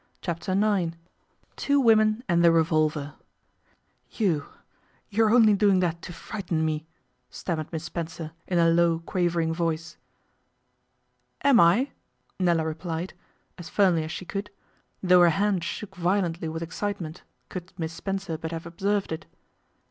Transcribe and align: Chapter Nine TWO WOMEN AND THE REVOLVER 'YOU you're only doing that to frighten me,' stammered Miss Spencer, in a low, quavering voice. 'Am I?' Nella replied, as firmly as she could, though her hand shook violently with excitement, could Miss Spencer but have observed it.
Chapter 0.19 0.55
Nine 0.55 0.95
TWO 1.57 1.79
WOMEN 1.79 2.23
AND 2.27 2.43
THE 2.43 2.51
REVOLVER 2.51 3.13
'YOU 4.09 4.47
you're 5.11 5.29
only 5.29 5.53
doing 5.53 5.79
that 5.81 6.01
to 6.01 6.11
frighten 6.11 6.65
me,' 6.65 6.87
stammered 7.29 7.71
Miss 7.71 7.83
Spencer, 7.83 8.31
in 8.47 8.57
a 8.57 8.67
low, 8.71 8.97
quavering 8.97 9.53
voice. 9.53 9.97
'Am 11.43 11.59
I?' 11.59 11.91
Nella 12.39 12.65
replied, 12.65 13.13
as 13.59 13.69
firmly 13.69 14.03
as 14.03 14.11
she 14.11 14.25
could, 14.25 14.49
though 15.03 15.21
her 15.21 15.29
hand 15.29 15.63
shook 15.63 15.93
violently 15.95 16.49
with 16.49 16.63
excitement, 16.63 17.21
could 17.49 17.71
Miss 17.77 17.93
Spencer 17.93 18.39
but 18.39 18.51
have 18.51 18.65
observed 18.65 19.11
it. 19.11 19.27